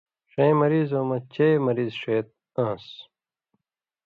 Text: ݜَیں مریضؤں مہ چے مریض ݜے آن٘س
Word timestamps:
ݜَیں 0.31 0.53
مریضؤں 0.61 1.05
مہ 1.09 1.17
چے 1.33 1.47
مریض 1.65 1.91
ݜے 2.01 2.17
آن٘س 2.65 2.85